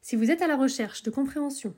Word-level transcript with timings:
Si 0.00 0.16
vous 0.16 0.30
êtes 0.30 0.42
à 0.42 0.46
la 0.46 0.56
recherche 0.56 1.02
de 1.02 1.10
compréhension, 1.10 1.74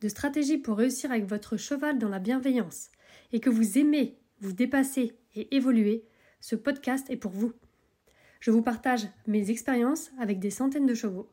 de 0.00 0.08
stratégies 0.08 0.58
pour 0.58 0.78
réussir 0.78 1.10
avec 1.10 1.24
votre 1.24 1.56
cheval 1.56 1.98
dans 1.98 2.08
la 2.08 2.18
bienveillance 2.18 2.90
et 3.32 3.40
que 3.40 3.50
vous 3.50 3.78
aimez 3.78 4.18
vous 4.40 4.52
dépasser 4.52 5.16
et 5.34 5.54
évoluer, 5.54 6.04
ce 6.40 6.56
podcast 6.56 7.08
est 7.10 7.16
pour 7.16 7.32
vous. 7.32 7.52
Je 8.40 8.50
vous 8.50 8.62
partage 8.62 9.08
mes 9.26 9.50
expériences 9.50 10.10
avec 10.18 10.38
des 10.38 10.50
centaines 10.50 10.86
de 10.86 10.94
chevaux, 10.94 11.30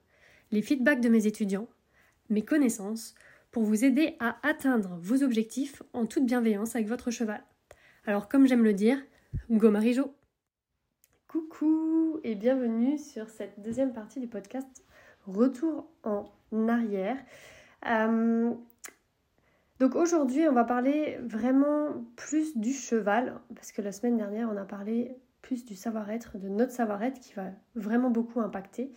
les 0.52 0.62
feedbacks 0.62 1.02
de 1.02 1.10
mes 1.10 1.28
étudiants, 1.28 1.68
mes 2.30 2.44
connaissances, 2.44 3.14
pour 3.52 3.64
vous 3.64 3.84
aider 3.84 4.16
à 4.20 4.38
atteindre 4.48 4.98
vos 5.02 5.24
objectifs 5.24 5.84
en 5.94 6.06
toute 6.06 6.26
bienveillance 6.26 6.76
avec 6.76 6.88
votre 6.88 7.12
cheval. 7.12 7.44
Alors 8.06 8.30
comme 8.30 8.48
j'aime 8.48 8.64
le 8.64 8.74
dire, 8.74 8.98
go 9.50 9.70
Marijo 9.70 10.16
Coucou 11.28 12.20
et 12.24 12.36
bienvenue 12.36 12.98
sur 12.98 13.30
cette 13.30 13.62
deuxième 13.62 13.94
partie 13.94 14.20
du 14.20 14.28
podcast 14.28 14.84
Retour 15.28 15.88
en 16.04 16.26
arrière. 16.68 17.18
Euh, 17.88 18.54
donc 19.80 19.96
aujourd'hui 19.96 20.48
on 20.48 20.54
va 20.54 20.64
parler 20.64 21.18
vraiment 21.24 22.06
plus 22.16 22.56
du 22.58 22.74
cheval, 22.74 23.40
parce 23.56 23.72
que 23.72 23.82
la 23.82 23.92
semaine 23.92 24.18
dernière 24.18 24.50
on 24.52 24.58
a 24.58 24.66
parlé 24.66 25.16
plus 25.42 25.66
du 25.66 25.76
savoir-être, 25.76 26.38
de 26.38 26.50
notre 26.50 26.72
savoir-être 26.72 27.20
qui 27.20 27.34
va 27.34 27.46
vraiment 27.76 28.10
beaucoup 28.10 28.40
impacter. 28.42 28.92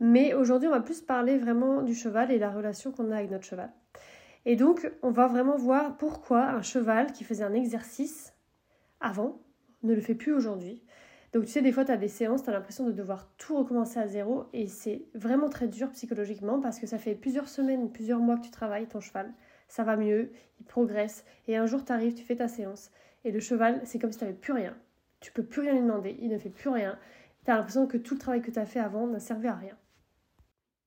Mais 0.00 0.34
aujourd'hui 0.34 0.68
on 0.68 0.72
va 0.72 0.80
plus 0.80 1.00
parler 1.00 1.38
vraiment 1.38 1.82
du 1.82 1.94
cheval 1.94 2.30
et 2.30 2.38
la 2.38 2.50
relation 2.50 2.92
qu'on 2.92 3.10
a 3.10 3.16
avec 3.16 3.30
notre 3.30 3.44
cheval. 3.44 3.72
Et 4.44 4.56
donc 4.56 4.90
on 5.02 5.10
va 5.10 5.26
vraiment 5.26 5.56
voir 5.56 5.96
pourquoi 5.96 6.48
un 6.48 6.62
cheval 6.62 7.12
qui 7.12 7.24
faisait 7.24 7.44
un 7.44 7.54
exercice 7.54 8.34
avant 9.00 9.40
ne 9.82 9.94
le 9.94 10.00
fait 10.00 10.14
plus 10.14 10.32
aujourd'hui. 10.32 10.82
Donc 11.32 11.44
tu 11.44 11.52
sais, 11.52 11.62
des 11.62 11.72
fois, 11.72 11.84
tu 11.84 11.92
as 11.92 11.96
des 11.96 12.08
séances, 12.08 12.42
tu 12.42 12.50
as 12.50 12.52
l'impression 12.52 12.86
de 12.86 12.92
devoir 12.92 13.28
tout 13.36 13.56
recommencer 13.56 13.98
à 13.98 14.06
zéro 14.06 14.44
et 14.52 14.68
c'est 14.68 15.06
vraiment 15.14 15.48
très 15.48 15.68
dur 15.68 15.90
psychologiquement 15.90 16.60
parce 16.60 16.78
que 16.78 16.86
ça 16.86 16.98
fait 16.98 17.14
plusieurs 17.14 17.48
semaines, 17.48 17.90
plusieurs 17.90 18.20
mois 18.20 18.36
que 18.36 18.44
tu 18.44 18.50
travailles 18.50 18.86
ton 18.86 19.00
cheval. 19.00 19.32
Ça 19.68 19.82
va 19.82 19.96
mieux, 19.96 20.30
il 20.60 20.66
progresse 20.66 21.24
et 21.48 21.56
un 21.56 21.66
jour 21.66 21.84
tu 21.84 21.92
arrives, 21.92 22.14
tu 22.14 22.24
fais 22.24 22.36
ta 22.36 22.48
séance 22.48 22.90
et 23.24 23.32
le 23.32 23.40
cheval, 23.40 23.80
c'est 23.84 23.98
comme 23.98 24.12
si 24.12 24.18
tu 24.18 24.24
n'avais 24.24 24.36
plus 24.36 24.52
rien. 24.52 24.76
Tu 25.20 25.32
peux 25.32 25.42
plus 25.42 25.60
rien 25.60 25.72
lui 25.72 25.80
demander, 25.80 26.16
il 26.20 26.28
ne 26.28 26.38
fait 26.38 26.50
plus 26.50 26.70
rien. 26.70 26.96
Tu 27.44 27.50
as 27.50 27.56
l'impression 27.56 27.86
que 27.88 27.96
tout 27.96 28.14
le 28.14 28.20
travail 28.20 28.40
que 28.40 28.52
tu 28.52 28.58
as 28.58 28.66
fait 28.66 28.78
avant 28.78 29.08
n'a 29.08 29.18
servi 29.18 29.48
à 29.48 29.54
rien. 29.54 29.76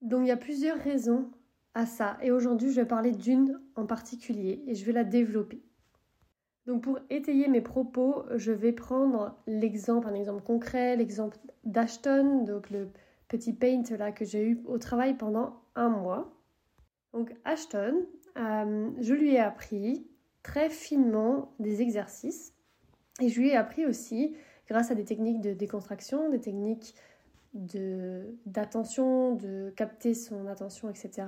Donc 0.01 0.21
il 0.21 0.27
y 0.27 0.31
a 0.31 0.37
plusieurs 0.37 0.77
raisons 0.77 1.29
à 1.73 1.85
ça 1.85 2.17
et 2.21 2.31
aujourd'hui 2.31 2.71
je 2.71 2.79
vais 2.79 2.87
parler 2.87 3.11
d'une 3.11 3.59
en 3.75 3.85
particulier 3.85 4.63
et 4.67 4.75
je 4.75 4.85
vais 4.85 4.93
la 4.93 5.03
développer. 5.03 5.61
Donc 6.69 6.83
pour 6.83 6.99
étayer 7.09 7.47
mes 7.47 7.61
propos, 7.61 8.25
je 8.35 8.51
vais 8.51 8.71
prendre 8.71 9.35
l'exemple, 9.47 10.07
un 10.07 10.13
exemple 10.13 10.43
concret, 10.43 10.95
l'exemple 10.95 11.35
d'Ashton, 11.63 12.45
donc 12.45 12.69
le 12.69 12.89
petit 13.27 13.53
paint 13.53 13.81
là 13.97 14.11
que 14.11 14.23
j'ai 14.23 14.45
eu 14.45 14.61
au 14.67 14.77
travail 14.77 15.15
pendant 15.15 15.63
un 15.73 15.89
mois. 15.89 16.31
Donc 17.11 17.33
Ashton, 17.43 18.05
euh, 18.37 18.91
je 18.99 19.13
lui 19.15 19.33
ai 19.33 19.39
appris 19.39 20.05
très 20.43 20.69
finement 20.69 21.55
des 21.57 21.81
exercices 21.81 22.53
et 23.19 23.29
je 23.29 23.39
lui 23.39 23.49
ai 23.49 23.55
appris 23.55 23.87
aussi, 23.87 24.35
grâce 24.67 24.91
à 24.91 24.95
des 24.95 25.05
techniques 25.05 25.41
de 25.41 25.53
décontraction, 25.53 26.29
des 26.29 26.39
techniques 26.39 26.93
d'attention, 28.45 29.33
de, 29.33 29.73
capter 29.75 30.13
son 30.13 30.45
attention, 30.45 30.87
etc., 30.87 31.25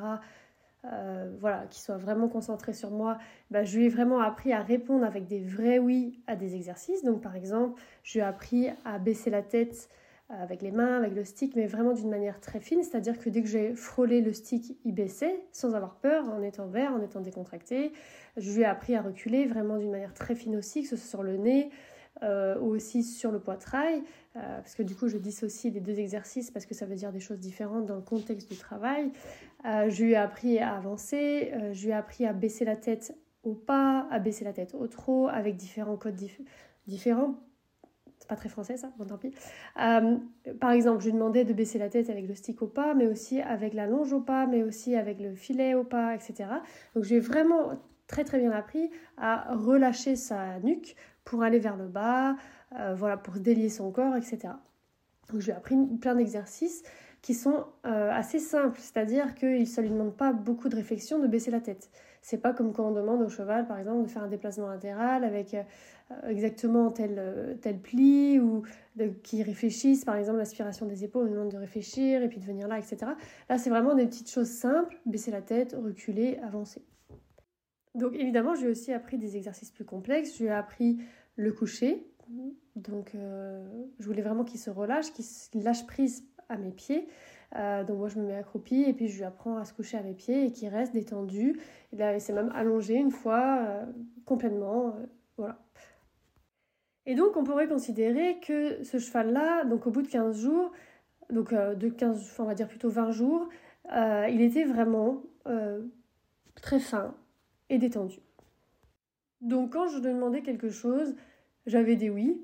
euh, 0.86 1.32
voilà, 1.40 1.68
qu'il 1.70 1.82
soit 1.82 1.98
vraiment 1.98 2.28
concentré 2.28 2.74
sur 2.74 2.90
moi, 2.90 3.20
bah, 3.52 3.64
je 3.64 3.78
lui 3.78 3.86
ai 3.86 3.90
vraiment 3.90 4.20
appris 4.20 4.52
à 4.52 4.62
répondre 4.62 5.06
avec 5.06 5.28
des 5.28 5.40
vrais 5.40 5.78
oui 5.78 6.20
à 6.26 6.36
des 6.36 6.56
exercices. 6.56 7.04
Donc 7.04 7.22
par 7.22 7.36
exemple, 7.36 7.80
je 8.04 8.14
lui 8.14 8.20
ai 8.20 8.24
appris 8.24 8.70
à 8.84 8.98
baisser 8.98 9.30
la 9.30 9.44
tête 9.44 9.90
euh, 10.32 10.42
avec 10.42 10.64
les 10.64 10.72
mains, 10.72 10.98
avec 10.98 11.14
le 11.14 11.24
stick, 11.24 11.56
mais 11.56 11.68
vraiment 11.68 11.94
d'une 11.94 12.10
manière 12.10 12.40
très 12.40 12.60
fine, 12.60 12.82
c'est-à-dire 12.82 13.20
que 13.20 13.30
dès 13.30 13.44
que 13.44 13.48
j'ai 13.48 13.76
frôlé 13.76 14.22
le 14.22 14.34
stick, 14.34 14.76
il 14.84 14.94
baissait 14.94 15.44
sans 15.52 15.76
avoir 15.76 15.96
peur, 15.96 16.28
en 16.30 16.42
étant 16.42 16.68
vert, 16.68 16.94
en 16.94 17.02
étant 17.02 17.22
décontracté. 17.22 17.92
Je 18.38 18.52
lui 18.52 18.62
ai 18.62 18.66
appris 18.66 18.96
à 18.96 19.04
reculer 19.04 19.46
vraiment 19.46 19.78
d'une 19.78 19.92
manière 19.92 20.16
très 20.16 20.34
fine 20.34 20.56
aussi, 20.56 20.82
que 20.82 20.90
ce 20.90 20.96
soit 20.96 21.10
sur 21.10 21.24
le 21.24 21.38
nez, 21.38 21.70
euh, 22.24 22.60
ou 22.60 22.76
aussi 22.76 23.04
sur 23.04 23.32
le 23.32 23.40
poitrail, 23.40 24.04
euh, 24.36 24.58
parce 24.58 24.76
que 24.76 24.84
du 24.84 24.96
coup 24.96 25.08
je 25.08 25.18
dissocie 25.18 25.74
les 25.74 25.80
deux 25.80 25.98
exercices 25.98 26.52
parce 26.52 26.68
que 26.68 26.76
ça 26.76 26.86
veut 26.86 26.94
dire 26.96 27.12
des 27.12 27.20
choses 27.20 27.40
différentes 27.40 27.88
dans 27.88 27.96
le 27.96 28.02
contexte 28.02 28.52
du 28.52 28.58
travail. 28.58 29.12
Euh, 29.66 29.90
je 29.90 30.04
lui 30.04 30.12
ai 30.12 30.18
appris 30.18 30.60
à 30.60 30.76
avancer, 30.76 31.52
je 31.72 31.84
lui 31.84 31.90
ai 31.90 31.94
appris 31.94 32.28
à 32.28 32.34
baisser 32.34 32.64
la 32.64 32.76
tête 32.76 33.18
au 33.44 33.54
pas, 33.54 34.08
à 34.12 34.20
baisser 34.20 34.44
la 34.44 34.54
tête 34.54 34.76
au 34.76 34.86
trot, 34.88 35.30
avec 35.30 35.56
différents 35.56 35.98
codes 35.98 36.20
différents. 36.86 37.36
C'est 38.20 38.30
pas 38.30 38.36
très 38.36 38.50
français 38.50 38.78
ça, 38.78 38.92
bon 39.00 39.06
tant 39.06 39.18
pis. 39.18 39.34
par 39.74 40.72
exemple, 40.72 41.00
je 41.00 41.06
lui 41.06 41.14
demandais 41.14 41.44
de 41.44 41.54
baisser 41.54 41.80
la 41.80 41.90
tête 41.90 42.10
avec 42.12 42.28
le 42.28 42.36
stick 42.36 42.62
au 42.62 42.68
pas, 42.68 42.94
mais 42.94 43.08
aussi 43.08 43.42
avec 43.42 43.74
la 43.74 43.88
longe 43.88 44.14
au 44.14 44.22
pas, 44.22 44.46
mais 44.46 44.62
aussi 44.62 44.96
avec 44.96 45.20
le 45.20 45.34
filet 45.34 45.74
au 45.74 45.84
pas, 45.84 46.14
etc. 46.14 46.50
Donc 46.94 47.04
j'ai 47.04 47.20
vraiment 47.20 47.80
très 48.12 48.24
très 48.26 48.38
bien 48.40 48.52
appris 48.52 48.92
à 49.18 49.56
relâcher 49.56 50.16
sa 50.16 50.60
nuque 50.60 50.96
pour 51.24 51.42
aller 51.44 51.60
vers 51.60 51.78
le 51.78 51.88
bas, 51.88 52.36
euh, 52.78 52.94
voilà, 52.94 53.18
pour 53.18 53.36
délier 53.36 53.70
son 53.70 53.92
corps, 53.92 54.16
etc. 54.16 54.54
Donc 55.30 55.40
je 55.40 55.46
lui 55.46 55.52
ai 55.52 55.56
appris 55.56 55.76
plein 56.00 56.16
d'exercices 56.16 56.84
qui 57.22 57.34
sont 57.34 57.66
euh, 57.86 58.12
assez 58.12 58.40
simples, 58.40 58.80
c'est-à-dire 58.80 59.36
que 59.36 59.64
ça 59.66 59.82
ne 59.82 59.88
lui 59.88 59.94
demande 59.94 60.16
pas 60.16 60.34
beaucoup 60.34 60.70
de 60.70 60.76
réflexion 60.76 61.20
de 61.20 61.28
baisser 61.28 61.52
la 61.52 61.62
tête. 61.62 61.90
C'est 62.24 62.40
pas 62.40 62.54
comme 62.54 62.74
quand 62.74 62.88
on 62.88 62.92
demande 62.92 63.22
au 63.22 63.30
cheval, 63.30 63.68
par 63.68 63.80
exemple, 63.80 64.04
de 64.04 64.08
faire 64.08 64.24
un 64.24 64.28
déplacement 64.28 64.68
latéral 64.68 65.24
avec 65.24 65.54
euh, 65.54 65.64
exactement 66.28 66.92
tel, 66.92 67.58
tel 67.62 67.80
pli 67.80 68.40
ou 68.40 68.64
qu'il 69.24 69.44
réfléchisse, 69.44 70.04
par 70.04 70.16
exemple, 70.18 70.40
l'aspiration 70.40 70.86
des 70.86 71.04
épaules, 71.04 71.24
on 71.24 71.26
lui 71.28 71.34
demande 71.34 71.52
de 71.52 71.58
réfléchir 71.58 72.22
et 72.24 72.28
puis 72.28 72.40
de 72.40 72.46
venir 72.46 72.68
là, 72.68 72.78
etc. 72.78 72.98
Là, 73.50 73.58
c'est 73.58 73.70
vraiment 73.70 73.96
des 73.96 74.06
petites 74.06 74.30
choses 74.30 74.50
simples, 74.50 75.00
baisser 75.06 75.32
la 75.32 75.42
tête, 75.42 75.78
reculer, 75.80 76.40
avancer. 76.44 76.82
Donc 77.96 78.14
évidemment, 78.14 78.56
j'ai 78.56 78.68
aussi 78.68 78.94
appris 78.94 79.18
des 79.18 79.36
exercices 79.36 79.72
plus 79.72 79.86
complexes. 79.86 80.38
J'ai 80.38 80.50
appris 80.50 81.00
le 81.36 81.52
coucher. 81.52 82.08
Donc 82.76 83.16
euh, 83.16 83.66
je 84.00 84.06
voulais 84.06 84.22
vraiment 84.22 84.44
qu'il 84.44 84.60
se 84.60 84.70
relâche, 84.70 85.12
qu'il 85.12 85.64
lâche 85.64 85.86
prise 85.86 86.26
à 86.50 86.58
mes 86.58 86.72
pieds. 86.72 87.08
Euh, 87.58 87.84
donc 87.84 87.98
moi 87.98 88.08
je 88.08 88.18
me 88.18 88.28
mets 88.28 88.36
accroupie 88.36 88.84
et 88.84 88.94
puis 88.94 89.10
je 89.10 89.18
lui 89.18 89.24
apprends 89.26 89.58
à 89.58 89.66
se 89.66 89.74
coucher 89.74 89.98
à 89.98 90.04
mes 90.04 90.14
pieds 90.14 90.46
et 90.46 90.52
qu'il 90.52 90.70
reste 90.70 90.94
détendu. 90.94 91.60
Et 91.92 91.98
là 91.98 92.14
il 92.14 92.22
s'est 92.22 92.34
même 92.34 92.52
allongé 92.56 92.96
une 92.96 93.12
fois 93.12 93.60
euh, 93.62 93.86
complètement. 94.26 94.96
Et 97.06 97.16
donc 97.16 97.36
on 97.36 97.44
pourrait 97.44 97.68
considérer 97.68 98.40
que 98.40 98.84
ce 98.84 99.00
cheval-là, 99.00 99.66
donc 99.66 99.88
au 99.88 99.92
bout 99.92 100.02
de 100.02 100.08
15 100.08 100.40
jours, 100.40 100.72
donc 101.30 101.54
de 101.54 101.90
15, 101.90 102.36
on 102.40 102.44
va 102.44 102.54
dire 102.54 102.68
plutôt 102.68 102.90
20 102.90 103.12
jours, 103.12 103.50
il 103.90 104.42
était 104.42 104.66
vraiment 104.66 105.24
très 106.62 106.80
fin, 106.80 107.16
détendu. 107.78 108.20
Donc 109.42 109.74
quand 109.74 109.88
je 109.88 110.00
demandais 110.00 110.42
quelque 110.42 110.70
chose, 110.70 111.16
j'avais 111.66 111.96
des 111.96 112.10
oui. 112.10 112.42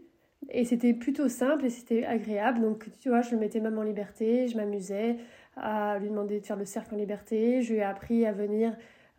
Et 0.49 0.65
c'était 0.65 0.93
plutôt 0.93 1.29
simple 1.29 1.65
et 1.65 1.69
c'était 1.69 2.05
agréable. 2.05 2.61
Donc 2.61 2.89
tu 2.99 3.09
vois, 3.09 3.21
je 3.21 3.31
le 3.31 3.37
mettais 3.37 3.59
même 3.59 3.77
en 3.77 3.83
liberté, 3.83 4.47
je 4.47 4.57
m'amusais 4.57 5.17
à 5.55 5.97
lui 5.99 6.09
demander 6.09 6.39
de 6.39 6.45
faire 6.45 6.55
le 6.55 6.65
cercle 6.65 6.95
en 6.95 6.97
liberté. 6.97 7.61
Je 7.61 7.73
lui 7.73 7.79
ai 7.79 7.83
appris 7.83 8.25
à 8.25 8.31
venir 8.31 8.75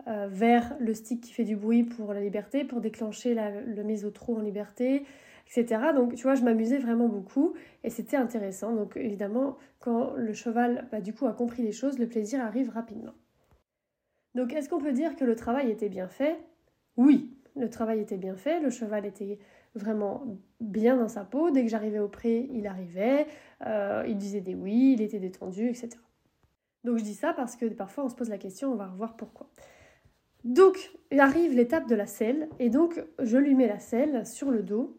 euh, 0.07 0.29
vers 0.31 0.77
le 0.81 0.95
stick 0.95 1.21
qui 1.21 1.33
fait 1.33 1.45
du 1.45 1.57
bruit 1.57 1.85
pour 1.85 2.15
la 2.15 2.21
liberté, 2.21 2.65
pour 2.65 2.81
déclencher 2.81 3.35
le 3.35 3.83
mise 3.83 4.05
au 4.05 4.11
trou 4.11 4.37
en 4.37 4.41
liberté, 4.41 5.05
etc. 5.47 5.83
Donc 5.95 6.15
tu 6.15 6.23
vois, 6.23 6.35
je 6.35 6.43
m'amusais 6.43 6.79
vraiment 6.79 7.09
beaucoup 7.09 7.55
et 7.85 7.91
c'était 7.91 8.17
intéressant. 8.17 8.73
Donc 8.75 8.97
évidemment, 8.97 9.57
quand 9.81 10.13
le 10.15 10.33
cheval 10.33 10.89
bah, 10.93 11.01
du 11.01 11.13
coup 11.13 11.27
a 11.27 11.33
compris 11.33 11.63
les 11.63 11.73
choses, 11.73 11.99
le 11.99 12.09
plaisir 12.09 12.41
arrive 12.41 12.71
rapidement. 12.71 13.15
Donc 14.39 14.53
est-ce 14.53 14.69
qu'on 14.69 14.79
peut 14.79 14.93
dire 14.93 15.17
que 15.17 15.25
le 15.25 15.35
travail 15.35 15.69
était 15.69 15.89
bien 15.89 16.07
fait? 16.07 16.39
Oui, 16.97 17.37
le 17.57 17.69
travail 17.69 17.99
était 17.99 18.17
bien 18.17 18.37
fait, 18.37 18.61
le 18.61 18.71
cheval 18.71 19.05
était 19.05 19.41
vraiment 19.75 20.23
bien 20.61 20.97
dans 20.97 21.09
sa 21.09 21.25
peau. 21.25 21.51
Dès 21.51 21.65
que 21.65 21.69
j'arrivais 21.69 21.99
au 21.99 22.07
pré, 22.07 22.49
il 22.53 22.69
arrivait, 22.69 23.27
euh, 23.67 24.05
il 24.07 24.17
disait 24.17 24.41
des 24.41 24.55
oui, 24.55 24.93
il 24.97 25.03
était 25.03 25.19
détendu, 25.19 25.69
etc. 25.69 25.91
Donc 26.85 26.99
je 26.99 27.03
dis 27.03 27.17
ça 27.17 27.33
parce 27.33 27.57
que 27.57 27.67
parfois 27.67 28.05
on 28.05 28.09
se 28.09 28.15
pose 28.15 28.29
la 28.29 28.39
question, 28.39 28.71
on 28.71 28.77
va 28.77 28.87
revoir 28.87 29.17
pourquoi. 29.17 29.51
Donc 30.45 30.93
arrive 31.19 31.57
l'étape 31.57 31.89
de 31.89 31.97
la 31.97 32.07
selle, 32.07 32.49
et 32.61 32.71
donc 32.71 33.05
je 33.19 33.39
lui 33.39 33.57
mets 33.57 33.67
la 33.67 33.81
selle 33.81 34.25
sur 34.25 34.53
le 34.53 34.63
dos, 34.63 34.97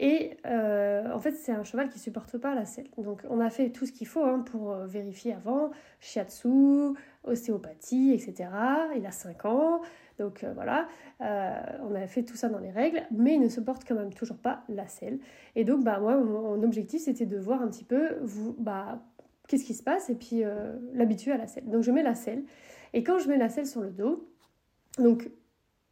Et 0.00 0.38
euh, 0.46 1.12
en 1.12 1.18
fait, 1.18 1.32
c'est 1.32 1.52
un 1.52 1.62
cheval 1.62 1.90
qui 1.90 1.98
supporte 1.98 2.38
pas 2.38 2.54
la 2.54 2.64
selle. 2.64 2.88
Donc, 2.96 3.20
on 3.28 3.38
a 3.38 3.50
fait 3.50 3.68
tout 3.68 3.84
ce 3.84 3.92
qu'il 3.92 4.06
faut 4.06 4.24
hein, 4.24 4.38
pour 4.40 4.72
euh, 4.72 4.86
vérifier 4.86 5.34
avant 5.34 5.70
shiatsu, 6.00 6.96
ostéopathie, 7.24 8.12
etc. 8.12 8.50
Il 8.96 9.06
a 9.06 9.10
5 9.10 9.44
ans. 9.44 9.80
Donc 10.18 10.44
euh, 10.44 10.52
voilà, 10.54 10.88
on 11.20 11.94
a 11.94 12.06
fait 12.06 12.22
tout 12.22 12.36
ça 12.36 12.48
dans 12.48 12.58
les 12.58 12.70
règles, 12.70 13.02
mais 13.10 13.34
il 13.34 13.40
ne 13.40 13.48
supporte 13.48 13.86
quand 13.86 13.94
même 13.94 14.12
toujours 14.12 14.36
pas 14.36 14.64
la 14.68 14.86
selle. 14.86 15.18
Et 15.56 15.64
donc, 15.64 15.84
bah, 15.84 15.98
moi, 16.00 16.16
mon 16.18 16.62
objectif, 16.62 17.02
c'était 17.02 17.26
de 17.26 17.38
voir 17.38 17.62
un 17.62 17.68
petit 17.68 17.84
peu 17.84 18.16
vous, 18.22 18.54
bah, 18.58 19.02
qu'est-ce 19.48 19.64
qui 19.64 19.74
se 19.74 19.82
passe 19.82 20.10
et 20.10 20.14
puis 20.14 20.42
l'habituer 20.92 21.32
à 21.32 21.38
la 21.38 21.46
selle. 21.46 21.68
Donc, 21.70 21.82
je 21.82 21.90
mets 21.90 22.02
la 22.02 22.14
selle. 22.14 22.44
Et 22.92 23.02
quand 23.02 23.18
je 23.18 23.28
mets 23.28 23.38
la 23.38 23.48
selle 23.48 23.66
sur 23.66 23.80
le 23.80 23.90
dos, 23.90 24.28
donc 24.98 25.30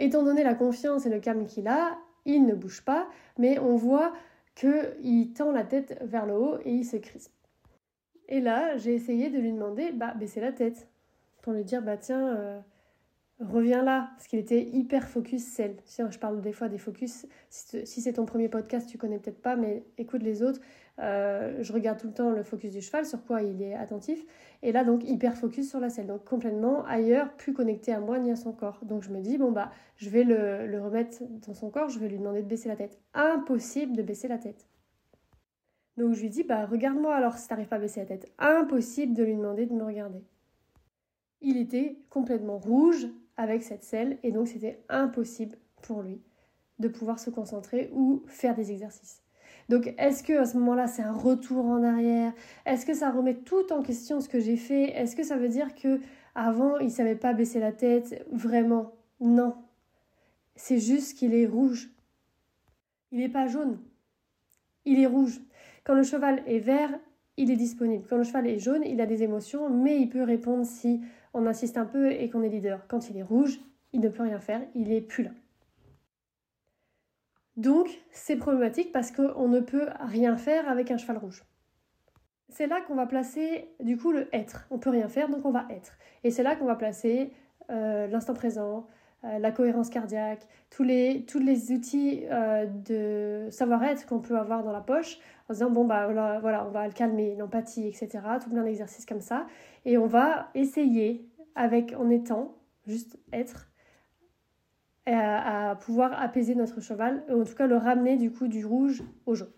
étant 0.01 0.23
donné 0.23 0.45
la 0.45 0.55
confiance 0.55 1.07
et 1.07 1.11
le 1.11 1.21
calme 1.21 1.47
qu'il 1.47 1.69
a, 1.69 1.99
il 2.25 2.45
ne 2.45 2.55
bouge 2.55 2.85
pas, 2.85 3.09
mais 3.39 3.59
on 3.59 3.77
voit 3.77 4.13
qu'il 4.55 5.33
tend 5.33 5.53
la 5.53 5.65
tête 5.65 5.99
vers 6.03 6.27
le 6.27 6.35
haut 6.35 6.59
et 6.65 6.73
il 6.73 6.85
se 6.85 6.97
crispe. 6.97 7.33
Et 8.29 8.41
là, 8.41 8.77
j'ai 8.77 8.95
essayé 8.95 9.31
de 9.31 9.39
lui 9.39 9.53
demander, 9.53 9.93
bah, 9.93 10.15
baisser 10.15 10.41
la 10.41 10.53
tête, 10.53 10.89
pour 11.49 11.57
lui 11.57 11.65
dire, 11.65 11.81
bah 11.81 11.97
tiens, 11.97 12.37
euh, 12.37 12.61
reviens 13.41 13.83
là, 13.83 14.11
parce 14.15 14.27
qu'il 14.27 14.39
était 14.39 14.65
hyper 14.65 15.09
focus 15.09 15.43
celle. 15.43 15.77
Je 15.87 16.19
parle 16.19 16.43
des 16.43 16.53
fois 16.53 16.69
des 16.69 16.77
focus, 16.77 17.25
si 17.49 18.03
c'est 18.03 18.13
ton 18.13 18.27
premier 18.27 18.51
podcast, 18.51 18.87
tu 18.87 18.99
connais 18.99 19.19
peut-être 19.19 19.41
pas, 19.41 19.57
mais 19.57 19.83
écoute 19.97 20.23
les 20.23 20.43
autres. 20.43 20.61
Euh, 20.99 21.57
je 21.63 21.73
regarde 21.73 21.99
tout 21.99 22.09
le 22.09 22.13
temps 22.13 22.33
le 22.33 22.43
focus 22.43 22.71
du 22.71 22.83
cheval, 22.83 23.07
sur 23.07 23.25
quoi 23.25 23.41
il 23.41 23.63
est 23.63 23.75
attentif. 23.75 24.27
Et 24.61 24.73
là, 24.73 24.85
donc, 24.85 25.09
hyper 25.09 25.39
focus 25.39 25.71
sur 25.71 25.81
la 25.81 25.89
selle. 25.89 26.07
Donc, 26.07 26.27
complètement 26.27 26.85
ailleurs, 26.85 27.33
plus 27.39 27.55
connecté 27.55 27.95
à 27.95 28.01
moi 28.01 28.19
ni 28.19 28.31
à 28.31 28.37
son 28.37 28.53
corps. 28.53 28.81
Donc, 28.83 29.03
je 29.03 29.09
me 29.09 29.23
dis, 29.23 29.39
bon, 29.39 29.51
bah, 29.51 29.71
je 29.97 30.11
vais 30.11 30.25
le, 30.25 30.67
le 30.67 30.83
remettre 30.83 31.23
dans 31.47 31.55
son 31.55 31.71
corps, 31.71 31.89
je 31.89 31.99
vais 31.99 32.09
lui 32.09 32.19
demander 32.19 32.43
de 32.43 32.47
baisser 32.47 32.69
la 32.69 32.77
tête. 32.77 33.01
Impossible 33.15 33.97
de 33.97 34.03
baisser 34.03 34.29
la 34.29 34.37
tête. 34.37 34.67
Donc, 35.97 36.13
je 36.13 36.21
lui 36.21 36.29
dis, 36.29 36.43
bah, 36.43 36.67
regarde-moi 36.67 37.15
alors 37.15 37.39
si 37.39 37.49
t'arrives 37.49 37.69
pas 37.69 37.77
à 37.77 37.79
baisser 37.79 38.01
la 38.01 38.07
tête. 38.07 38.31
Impossible 38.39 39.15
de 39.15 39.25
lui 39.25 39.35
demander 39.35 39.65
de 39.65 39.73
me 39.73 39.85
regarder. 39.85 40.23
Il 41.41 41.57
était 41.57 41.99
complètement 42.11 42.59
rouge 42.59 43.09
avec 43.37 43.63
cette 43.63 43.85
selle 43.85 44.19
et 44.23 44.33
donc 44.33 44.49
c'était 44.49 44.83
impossible 44.89 45.57
pour 45.83 46.03
lui 46.03 46.21
de 46.79 46.89
pouvoir 46.89 47.19
se 47.19 47.31
concentrer 47.31 47.91
ou 47.93 48.23
faire 48.27 48.55
des 48.55 48.71
exercices. 48.73 49.23
Donc, 49.69 49.95
est-ce 49.99 50.23
que 50.23 50.33
à 50.33 50.47
ce 50.47 50.57
moment-là, 50.59 50.87
c'est 50.87 51.03
un 51.03 51.13
retour 51.13 51.67
en 51.67 51.83
arrière? 51.83 52.33
Est-ce 52.65 52.87
que 52.87 52.95
ça 52.95 53.11
remet 53.11 53.35
tout 53.35 53.71
en 53.73 53.83
question 53.83 54.21
ce 54.21 54.29
que 54.29 54.41
j'ai 54.41 54.57
fait? 54.57 54.91
Est-ce 54.97 55.15
que 55.15 55.23
ça 55.23 55.37
veut 55.37 55.49
dire 55.49 55.75
que 55.75 56.01
avant, 56.35 56.79
il 56.79 56.91
savait 56.91 57.17
pas 57.17 57.35
baisser 57.35 57.61
la 57.61 57.73
tête? 57.73 58.25
Vraiment, 58.33 58.93
non. 59.21 59.57
C'est 60.57 60.79
juste 60.79 61.19
qu'il 61.19 61.35
est 61.35 61.47
rouge. 61.47 61.91
Il 63.13 63.19
n'est 63.19 63.29
pas 63.29 63.47
jaune. 63.47 63.79
Il 64.87 65.01
est 65.01 65.07
rouge. 65.07 65.41
Quand 65.85 65.95
le 65.95 66.03
cheval 66.03 66.43
est 66.47 66.61
vert, 66.61 66.99
il 67.39 67.51
est 67.51 67.57
disponible. 67.57 68.05
Quand 68.09 68.19
le 68.19 68.25
cheval 68.25 68.47
est 68.47 68.59
jaune, 68.59 68.83
il 68.85 69.01
a 69.01 69.07
des 69.07 69.23
émotions, 69.23 69.71
mais 69.71 69.99
il 69.99 70.09
peut 70.09 70.23
répondre 70.23 70.67
si 70.67 71.01
on 71.33 71.47
insiste 71.47 71.79
un 71.79 71.87
peu 71.87 72.11
et 72.11 72.29
qu'on 72.29 72.43
est 72.43 72.49
leader. 72.49 72.87
Quand 72.89 73.09
il 73.09 73.17
est 73.17 73.23
rouge, 73.23 73.61
il 73.93 74.01
ne 74.01 74.09
peut 74.09 74.25
rien 74.25 74.41
faire, 74.41 74.61
il 74.75 74.93
est 74.93 75.01
plus 75.01 75.25
là. 75.25 75.31
Donc, 77.57 77.89
c'est 78.11 78.37
problématique 78.37 78.93
parce 78.93 79.11
qu'on 79.11 79.49
ne 79.49 79.61
peut 79.61 79.87
rien 80.01 80.37
faire 80.37 80.69
avec 80.69 80.91
un 80.91 80.97
cheval 80.97 81.19
rouge. 81.19 81.45
C'est 82.51 82.67
là 82.67 82.81
qu'on 82.81 82.95
va 82.95 83.07
placer 83.07 83.69
du 83.81 83.97
coup 83.97 84.13
le 84.13 84.29
être. 84.35 84.67
On 84.71 84.79
peut 84.79 84.91
rien 84.91 85.09
faire, 85.09 85.29
donc 85.29 85.45
on 85.45 85.51
va 85.51 85.67
être. 85.71 85.93
Et 86.25 86.31
c'est 86.31 86.43
là 86.43 86.57
qu'on 86.57 86.67
va 86.67 86.77
placer 86.77 87.33
euh, 87.71 88.07
l'instant 88.07 88.35
présent, 88.35 88.87
la 89.23 89.51
cohérence 89.51 89.91
cardiaque, 89.91 90.47
tous 90.71 90.83
les, 90.83 91.25
tous 91.27 91.39
les 91.39 91.73
outils 91.73 92.25
euh, 92.31 92.67
de 92.67 93.51
savoir-être 93.51 94.07
qu'on 94.07 94.21
peut 94.21 94.39
avoir 94.39 94.63
dans 94.63 94.73
la 94.73 94.81
poche, 94.81 95.19
en 95.49 95.55
disant 95.55 95.71
bon 95.71 95.85
bah 95.85 96.05
voilà, 96.07 96.39
voilà 96.41 96.65
on 96.67 96.71
va 96.71 96.87
le 96.87 96.93
calmer, 96.93 97.35
l'empathie, 97.37 97.87
etc. 97.87 98.09
Tout 98.43 98.51
plein 98.51 98.63
d'exercices 98.63 99.07
comme 99.07 99.21
ça. 99.21 99.47
Et 99.85 99.99
on 99.99 100.07
va 100.07 100.51
essayer 100.55 101.29
avec 101.55 101.95
en 101.99 102.11
étant, 102.11 102.57
juste 102.87 103.19
être, 103.33 103.69
à, 105.07 105.77
pouvoir 105.81 106.21
apaiser 106.21 106.55
notre 106.55 106.81
cheval, 106.81 107.25
en 107.31 107.45
tout 107.45 107.55
cas 107.55 107.67
le 107.67 107.77
ramener 107.77 108.17
du 108.17 108.31
coup 108.31 108.47
du 108.47 108.65
rouge 108.65 109.03
au 109.25 109.35
jaune. 109.35 109.49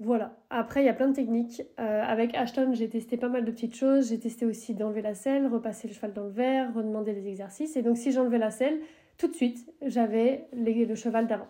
Voilà. 0.00 0.34
Après, 0.48 0.82
il 0.82 0.86
y 0.86 0.88
a 0.88 0.94
plein 0.94 1.08
de 1.08 1.14
techniques. 1.14 1.62
Euh, 1.78 2.02
avec 2.02 2.34
Ashton, 2.34 2.72
j'ai 2.72 2.88
testé 2.88 3.18
pas 3.18 3.28
mal 3.28 3.44
de 3.44 3.50
petites 3.50 3.76
choses. 3.76 4.08
J'ai 4.08 4.18
testé 4.18 4.46
aussi 4.46 4.74
d'enlever 4.74 5.02
la 5.02 5.14
selle, 5.14 5.46
repasser 5.46 5.88
le 5.88 5.94
cheval 5.94 6.14
dans 6.14 6.24
le 6.24 6.30
verre, 6.30 6.72
redemander 6.74 7.12
des 7.12 7.28
exercices. 7.28 7.76
Et 7.76 7.82
donc, 7.82 7.98
si 7.98 8.10
j'enlevais 8.10 8.38
la 8.38 8.50
selle, 8.50 8.80
tout 9.18 9.28
de 9.28 9.34
suite, 9.34 9.70
j'avais 9.82 10.48
le 10.54 10.94
cheval 10.94 11.26
d'avant. 11.26 11.48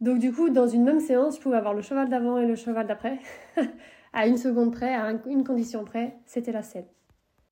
Donc, 0.00 0.20
du 0.20 0.32
coup, 0.32 0.50
dans 0.50 0.68
une 0.68 0.84
même 0.84 1.00
séance, 1.00 1.36
je 1.36 1.42
pouvais 1.42 1.56
avoir 1.56 1.74
le 1.74 1.82
cheval 1.82 2.08
d'avant 2.08 2.38
et 2.38 2.46
le 2.46 2.54
cheval 2.54 2.86
d'après. 2.86 3.18
à 4.12 4.28
une 4.28 4.38
seconde 4.38 4.72
près, 4.72 4.94
à 4.94 5.12
une 5.26 5.42
condition 5.42 5.84
près, 5.84 6.16
c'était 6.26 6.52
la 6.52 6.62
selle. 6.62 6.86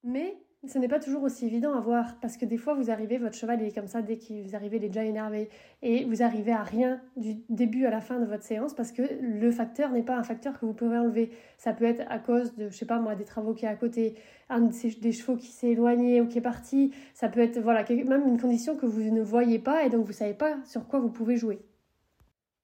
Mais 0.05 0.37
ce 0.67 0.77
n'est 0.79 0.89
pas 0.89 0.99
toujours 0.99 1.23
aussi 1.23 1.47
évident 1.47 1.73
à 1.75 1.81
voir 1.81 2.19
parce 2.21 2.37
que 2.37 2.45
des 2.45 2.57
fois 2.57 2.75
vous 2.75 2.91
arrivez, 2.91 3.19
votre 3.19 3.37
cheval 3.37 3.63
est 3.63 3.73
comme 3.73 3.87
ça, 3.87 4.03
dès 4.03 4.19
que 4.19 4.43
vous 4.43 4.57
arrivez, 4.57 4.79
il 4.79 4.85
est 4.85 4.89
déjà 4.89 5.05
énervé 5.05 5.51
et 5.83 6.05
vous 6.05 6.23
arrivez 6.23 6.51
à 6.51 6.65
rien 6.65 7.01
du 7.17 7.37
début 7.49 7.87
à 7.87 7.91
la 7.91 8.01
fin 8.01 8.19
de 8.19 8.25
votre 8.25 8.43
séance 8.43 8.75
parce 8.75 8.91
que 8.91 9.03
le 9.21 9.51
facteur 9.53 9.93
n'est 9.93 10.03
pas 10.03 10.17
un 10.17 10.25
facteur 10.25 10.59
que 10.59 10.67
vous 10.67 10.73
pouvez 10.73 10.99
enlever. 10.99 11.31
Ça 11.59 11.73
peut 11.73 11.85
être 11.85 12.05
à 12.09 12.19
cause 12.19 12.57
de, 12.57 12.71
je 12.71 12.77
sais 12.77 12.87
pas 12.87 12.99
moi, 12.99 13.15
des 13.15 13.25
travaux 13.25 13.55
qui 13.55 13.67
est 13.67 13.69
à 13.69 13.77
côté, 13.77 14.17
un 14.49 14.63
des 14.63 15.13
chevaux 15.13 15.37
qui 15.37 15.47
s'est 15.47 15.71
éloigné 15.71 16.21
ou 16.21 16.27
qui 16.27 16.39
est 16.39 16.43
parti. 16.43 16.93
Ça 17.15 17.29
peut 17.29 17.41
être, 17.41 17.61
voilà, 17.61 17.85
même 17.89 18.27
une 18.27 18.41
condition 18.41 18.75
que 18.77 18.87
vous 18.87 19.01
ne 19.01 19.23
voyez 19.23 19.61
pas 19.61 19.85
et 19.85 19.91
donc 19.91 20.07
vous 20.07 20.13
savez 20.13 20.35
pas 20.35 20.57
sur 20.65 20.89
quoi 20.89 20.99
vous 20.99 21.11
pouvez 21.11 21.37
jouer. 21.37 21.61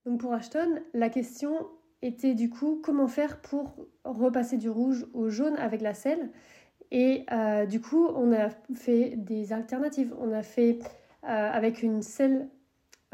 Donc 0.05 0.19
pour 0.21 0.33
Ashton, 0.33 0.81
la 0.95 1.11
question 1.11 1.55
était 2.03 2.35
du 2.35 2.51
coup 2.51 2.81
comment 2.83 3.07
faire 3.07 3.41
pour 3.41 3.77
repasser 4.05 4.57
du 4.57 4.69
rouge 4.69 5.07
au 5.15 5.31
jaune 5.31 5.57
avec 5.57 5.81
la 5.81 5.95
selle? 5.95 6.31
Et 6.91 7.25
euh, 7.33 7.67
du 7.67 7.81
coup, 7.81 8.07
on 8.15 8.33
a 8.33 8.51
fait 8.75 9.15
des 9.17 9.53
alternatives. 9.53 10.15
On 10.21 10.33
a 10.33 10.43
fait 10.43 10.79
euh, 11.25 11.27
avec 11.27 11.83
une 11.83 12.03
selle 12.03 12.49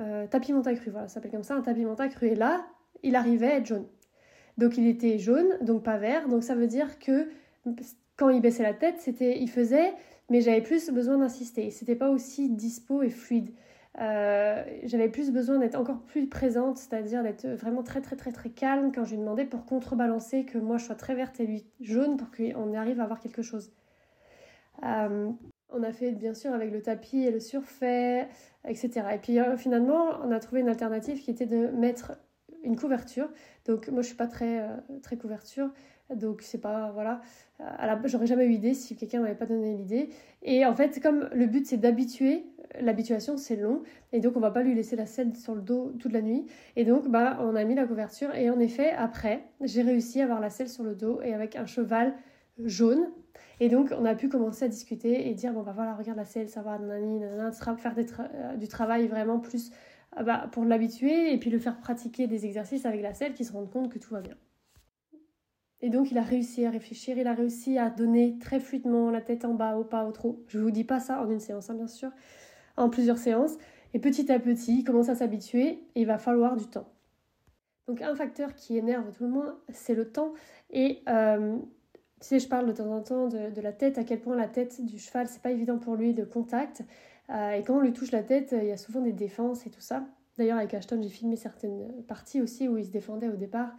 euh, 0.01 0.27
tapis 0.27 0.53
cru, 0.53 0.91
voilà, 0.91 1.09
ça 1.09 1.15
s'appelle 1.15 1.31
comme 1.31 1.43
ça, 1.43 1.55
un 1.55 1.63
tapis 1.63 1.85
cru. 2.11 2.29
Et 2.29 2.35
là, 2.35 2.67
il 3.03 3.17
arrivait 3.17 3.51
à 3.51 3.57
être 3.57 3.67
jaune. 3.67 3.87
Donc 4.59 4.77
il 4.77 4.87
était 4.87 5.19
jaune, 5.19 5.57
donc 5.63 5.83
pas 5.83 5.97
vert. 5.97 6.29
Donc 6.29 6.43
ça 6.43 6.55
veut 6.55 6.67
dire 6.67 6.99
que 6.99 7.29
quand 8.17 8.29
il 8.29 8.41
baissait 8.41 8.63
la 8.63 8.75
tête, 8.75 8.97
c'était, 8.99 9.41
il 9.41 9.49
faisait, 9.49 9.93
mais 10.29 10.41
j'avais 10.41 10.61
plus 10.61 10.91
besoin 10.91 11.19
d'insister. 11.19 11.71
C'était 11.71 11.97
pas 11.97 12.11
aussi 12.11 12.51
dispo 12.51 13.03
et 13.03 13.11
fluide. 13.11 13.51
Euh, 13.99 14.65
j'avais 14.85 15.09
plus 15.09 15.31
besoin 15.33 15.59
d'être 15.59 15.75
encore 15.75 16.01
plus 16.03 16.29
présente, 16.29 16.79
c'est-à-dire 16.79 17.23
d'être 17.23 17.47
vraiment 17.47 17.83
très 17.83 18.01
très 18.01 18.17
très 18.17 18.31
très 18.31 18.51
calme 18.51 18.93
quand 18.95 19.05
je 19.05 19.11
lui 19.11 19.19
demandais 19.19 19.45
pour 19.45 19.67
contrebalancer 19.67 20.45
que 20.45 20.59
moi 20.59 20.79
je 20.79 20.85
sois 20.85 20.95
très 20.95 21.15
verte 21.15 21.41
et 21.41 21.47
lui 21.47 21.67
jaune 21.81 22.17
pour 22.17 22.31
qu'on 22.31 22.75
arrive 22.75 23.01
à 23.01 23.05
avoir 23.05 23.21
quelque 23.21 23.43
chose. 23.43 23.73
Euh, 24.85 25.31
on 25.71 25.83
a 25.83 25.93
fait 25.93 26.13
bien 26.13 26.35
sûr 26.35 26.53
avec 26.53 26.73
le 26.73 26.83
tapis 26.83 27.23
et 27.25 27.31
le 27.31 27.41
surfait, 27.41 28.29
etc. 28.65 28.91
Et 29.15 29.19
puis 29.19 29.41
euh, 29.41 29.57
finalement, 29.57 30.21
on 30.23 30.31
a 30.31 30.39
trouvé 30.39 30.61
une 30.61 30.69
alternative 30.69 31.21
qui 31.21 31.31
était 31.31 31.47
de 31.47 31.67
mettre 31.69 32.13
une 32.63 32.77
couverture. 32.77 33.29
Donc 33.67 33.89
moi 33.89 34.03
je 34.03 34.09
suis 34.09 34.17
pas 34.17 34.29
très 34.29 34.65
très 35.03 35.17
couverture, 35.17 35.71
donc 36.15 36.43
c'est 36.43 36.61
pas 36.61 36.91
voilà. 36.93 37.21
J'aurais 38.05 38.27
jamais 38.27 38.47
eu 38.47 38.53
idée 38.53 38.75
si 38.75 38.97
quelqu'un 38.97 39.21
m'avait 39.21 39.35
pas 39.35 39.47
donné 39.47 39.77
l'idée. 39.77 40.09
Et 40.43 40.65
en 40.65 40.75
fait, 40.75 41.01
comme 41.01 41.29
le 41.33 41.47
but 41.47 41.67
c'est 41.67 41.77
d'habituer 41.77 42.47
l'habituation 42.81 43.37
c'est 43.37 43.57
long 43.57 43.83
et 44.13 44.21
donc 44.21 44.37
on 44.37 44.41
va 44.41 44.51
pas 44.51 44.63
lui 44.63 44.75
laisser 44.75 44.97
la 44.97 45.07
selle 45.07 45.35
sur 45.37 45.55
le 45.55 45.61
dos 45.61 45.93
toute 45.99 46.13
la 46.13 46.23
nuit 46.23 46.47
et 46.77 46.85
donc 46.85 47.09
bah 47.09 47.39
on 47.41 47.57
a 47.57 47.65
mis 47.65 47.75
la 47.75 47.87
couverture 47.87 48.35
et 48.35 48.51
en 48.51 48.61
effet 48.61 48.91
après 48.91 49.45
j'ai 49.61 49.83
réussi 49.83 50.21
à 50.21 50.25
avoir 50.25 50.41
la 50.41 50.51
selle 50.51 50.69
sur 50.69 50.85
le 50.85 50.95
dos 50.95 51.21
et 51.23 51.35
avec 51.35 51.57
un 51.57 51.67
cheval 51.67 52.15
jaune 52.65 53.09
et 53.59 53.69
donc 53.69 53.93
on 53.99 54.05
a 54.05 54.15
pu 54.15 54.29
commencer 54.29 54.65
à 54.65 54.69
discuter 54.69 55.29
et 55.29 55.35
dire 55.35 55.53
bon 55.53 55.63
bah 55.63 55.73
voilà 55.75 55.95
regarde 55.95 56.19
la 56.19 56.25
selle 56.25 56.49
ça 56.49 56.63
va 56.63 56.79
nanani 56.79 57.19
nanana, 57.19 57.53
faire 57.53 57.95
euh, 57.99 58.57
du 58.57 58.69
travail 58.69 59.09
vraiment 59.09 59.41
plus 59.41 59.73
euh, 60.19 60.23
bah, 60.23 60.49
pour 60.53 60.65
l'habituer 60.65 61.33
et 61.33 61.39
puis 61.39 61.51
le 61.51 61.59
faire 61.59 61.79
pratiquer 61.79 62.27
des 62.27 62.47
exercices 62.47 62.87
avec 62.87 63.03
la 63.03 63.15
selle 63.15 63.35
qui 63.35 63.45
se 63.45 63.53
rende 63.53 63.71
compte 63.71 63.93
que 63.93 63.99
tout 63.99 64.15
va 64.15 64.21
bien. 64.21 64.35
Et 65.83 65.89
donc 65.89 66.11
il 66.11 66.19
a 66.19 66.23
réussi 66.23 66.67
à 66.67 66.71
réfléchir, 66.71 67.17
il 67.17 67.27
a 67.27 67.35
réussi 67.35 67.79
à 67.79 67.89
donner 67.91 68.39
très 68.39 68.61
fluidement 68.61 69.11
la 69.11 69.21
tête 69.21 69.45
en 69.45 69.55
bas, 69.55 69.77
au 69.77 69.85
pas, 69.85 70.05
au 70.05 70.13
trop. 70.13 70.45
Je 70.49 70.59
vous 70.59 70.71
dis 70.71 70.85
pas 70.85 71.01
ça 71.01 71.23
en 71.23 71.31
une 71.31 71.41
séance, 71.41 71.71
hein, 71.71 71.75
bien 71.75 71.87
sûr, 71.87 72.11
en 72.77 72.91
plusieurs 72.91 73.19
séances. 73.19 73.57
Et 73.95 73.99
petit 73.99 74.31
à 74.31 74.39
petit, 74.39 74.81
il 74.81 74.85
commence 74.85 75.09
à 75.09 75.15
s'habituer 75.15 75.69
et 75.95 76.03
il 76.03 76.07
va 76.07 76.19
falloir 76.19 76.57
du 76.57 76.67
temps. 76.67 76.87
Donc 77.89 78.03
un 78.03 78.15
facteur 78.15 78.55
qui 78.55 78.77
énerve 78.77 79.11
tout 79.13 79.25
le 79.25 79.31
monde, 79.31 79.53
c'est 79.71 79.95
le 79.95 80.11
temps. 80.11 80.33
Et 80.71 81.03
euh, 81.09 81.57
tu 82.21 82.29
sais, 82.29 82.39
je 82.39 82.47
parle 82.47 82.67
de 82.67 82.73
temps 82.73 82.93
en 82.93 83.01
temps 83.01 83.27
de, 83.29 83.61
la 83.61 83.73
tête, 83.73 83.99
à 83.99 84.05
quel 84.05 84.21
point 84.21 84.37
la 84.37 84.47
tête 84.47 84.85
du 84.85 84.99
cheval, 84.99 85.27
c'est 85.27 85.43
pas 85.43 85.51
évident 85.51 85.79
pour 85.79 85.97
lui 85.97 86.15
de 86.15 86.25
contact. 86.25 86.85
Euh, 87.31 87.53
et 87.53 87.63
quand 87.63 87.79
on 87.79 87.81
lui 87.81 87.93
touche 87.93 88.13
la 88.13 88.23
tête, 88.23 88.55
il 88.57 88.69
y 88.69 88.71
a 88.71 88.77
souvent 88.77 89.01
des 89.01 89.13
défenses 89.13 89.67
et 89.67 89.71
tout 89.71 89.81
ça. 89.81 90.05
D'ailleurs, 90.39 90.59
avec 90.59 90.73
Ashton, 90.75 91.01
j'ai 91.03 91.09
filmé 91.09 91.37
certaines 91.37 92.05
parties 92.07 92.41
aussi 92.41 92.69
où 92.69 92.77
il 92.77 92.85
se 92.85 92.91
défendait 92.91 93.29
au 93.29 93.37
départ 93.37 93.71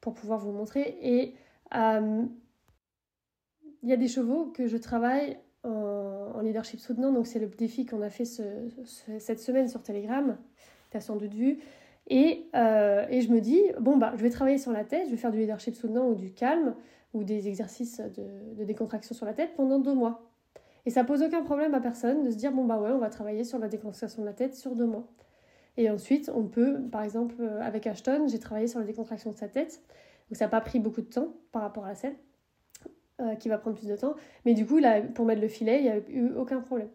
pour 0.00 0.14
pouvoir 0.14 0.38
vous 0.38 0.52
montrer. 0.52 0.98
Et 1.02 1.34
euh, 1.74 2.24
il 3.82 3.88
y 3.88 3.92
a 3.92 3.96
des 3.96 4.08
chevaux 4.08 4.46
que 4.46 4.66
je 4.66 4.76
travaille 4.76 5.38
en, 5.64 6.40
leadership 6.42 6.80
soutenant. 6.80 7.12
Donc, 7.12 7.26
c'est 7.26 7.38
le 7.38 7.46
défi 7.46 7.86
qu'on 7.86 8.02
a 8.02 8.10
fait 8.10 8.24
cette 8.24 9.40
semaine 9.40 9.68
sur 9.68 9.82
Telegram, 9.82 10.36
station 10.88 11.16
de 11.16 11.26
vue. 11.26 11.58
Et, 12.08 12.46
et, 12.54 13.20
je 13.20 13.32
me 13.32 13.40
dis, 13.40 13.60
bon, 13.80 13.96
bah, 13.96 14.12
je 14.16 14.22
vais 14.22 14.30
travailler 14.30 14.58
sur 14.58 14.70
la 14.70 14.84
tête, 14.84 15.06
je 15.06 15.10
vais 15.10 15.16
faire 15.16 15.32
du 15.32 15.38
leadership 15.38 15.74
soutenant 15.74 16.08
ou 16.08 16.14
du 16.14 16.32
calme 16.32 16.74
ou 17.14 17.24
des 17.24 17.48
exercices 17.48 18.00
de, 18.00 18.54
de 18.54 18.64
décontraction 18.64 19.14
sur 19.14 19.26
la 19.26 19.32
tête 19.32 19.54
pendant 19.56 19.78
deux 19.78 19.94
mois. 19.94 20.30
Et 20.86 20.90
ça 20.90 21.02
pose 21.02 21.20
aucun 21.22 21.42
problème 21.42 21.74
à 21.74 21.80
personne 21.80 22.22
de 22.22 22.30
se 22.30 22.36
dire, 22.36 22.52
bon, 22.52 22.64
bah 22.64 22.78
ouais, 22.78 22.90
on 22.90 22.98
va 22.98 23.10
travailler 23.10 23.42
sur 23.42 23.58
la 23.58 23.68
décontraction 23.68 24.22
de 24.22 24.26
la 24.26 24.32
tête 24.32 24.54
sur 24.54 24.76
deux 24.76 24.86
mois. 24.86 25.04
Et 25.76 25.90
ensuite, 25.90 26.30
on 26.34 26.44
peut, 26.44 26.80
par 26.90 27.02
exemple, 27.02 27.42
avec 27.60 27.86
Ashton, 27.86 28.26
j'ai 28.28 28.38
travaillé 28.38 28.66
sur 28.66 28.78
la 28.78 28.86
décontraction 28.86 29.30
de 29.30 29.36
sa 29.36 29.48
tête. 29.48 29.82
Donc 30.28 30.36
ça 30.36 30.46
n'a 30.46 30.50
pas 30.50 30.60
pris 30.60 30.80
beaucoup 30.80 31.02
de 31.02 31.08
temps 31.08 31.34
par 31.52 31.62
rapport 31.62 31.84
à 31.84 31.88
la 31.88 31.94
selle, 31.94 32.16
qui 33.38 33.48
va 33.48 33.58
prendre 33.58 33.76
plus 33.76 33.88
de 33.88 33.96
temps. 33.96 34.14
Mais 34.44 34.54
du 34.54 34.66
coup, 34.66 34.78
là, 34.78 35.02
pour 35.02 35.26
mettre 35.26 35.42
le 35.42 35.48
filet, 35.48 35.78
il 35.78 35.82
n'y 35.82 35.90
a 35.90 35.98
eu 36.08 36.34
aucun 36.34 36.60
problème. 36.60 36.88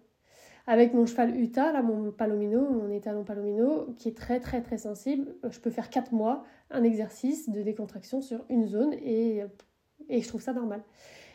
Avec 0.68 0.94
mon 0.94 1.06
cheval 1.06 1.40
Utah, 1.40 1.72
là, 1.72 1.82
mon 1.82 2.12
palomino, 2.12 2.70
mon 2.70 2.90
étalon 2.92 3.24
palomino, 3.24 3.94
qui 3.98 4.10
est 4.10 4.18
très 4.18 4.40
très 4.40 4.62
très 4.62 4.78
sensible, 4.78 5.36
je 5.50 5.60
peux 5.60 5.72
faire 5.72 5.90
4 5.90 6.14
mois 6.14 6.44
un 6.70 6.84
exercice 6.84 7.50
de 7.50 7.62
décontraction 7.62 8.22
sur 8.22 8.46
une 8.50 8.68
zone 8.68 8.94
et, 8.94 9.44
et 10.10 10.22
je 10.22 10.28
trouve 10.28 10.42
ça 10.42 10.54
normal. 10.54 10.84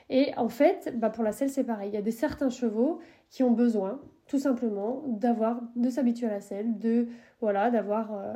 Et 0.08 0.32
en 0.36 0.48
fait, 0.48 0.92
bah 0.96 1.10
pour 1.10 1.24
la 1.24 1.32
selle, 1.32 1.50
c'est 1.50 1.64
pareil. 1.64 1.90
Il 1.90 1.94
y 1.94 1.98
a 1.98 2.02
des 2.02 2.12
certains 2.12 2.50
chevaux 2.50 3.00
qui 3.28 3.42
ont 3.42 3.50
besoin, 3.50 4.00
tout 4.26 4.38
simplement, 4.38 5.02
d'avoir, 5.06 5.62
de 5.76 5.88
s'habituer 5.90 6.26
à 6.26 6.30
la 6.30 6.40
selle, 6.40 6.78
de, 6.78 7.06
voilà, 7.40 7.70
d'avoir, 7.70 8.14
euh, 8.14 8.34